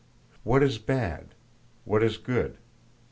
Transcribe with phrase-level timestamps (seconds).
[0.43, 1.35] What is bad?
[1.85, 2.57] What is good?